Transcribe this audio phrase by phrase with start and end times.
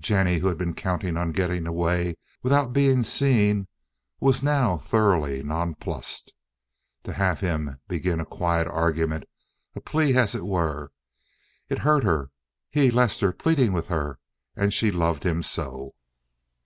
[0.00, 3.68] Jennie, who had been counting on getting away without being seen,
[4.18, 6.32] was now thoroughly nonplussed.
[7.04, 10.90] To have him begin a quiet argument—a plea as it were.
[11.68, 12.32] It hurt her.
[12.68, 14.18] He, Lester, pleading with her,
[14.56, 15.94] and she loved him so.